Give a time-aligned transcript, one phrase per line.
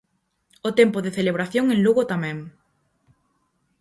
[0.67, 2.37] O tempo de celebración en Lugo tamén.